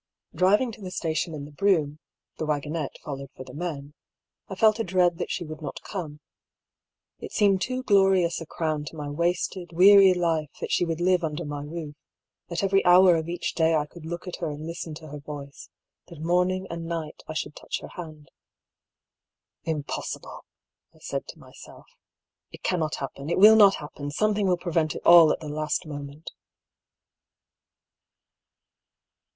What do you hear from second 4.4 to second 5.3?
I felt a dread that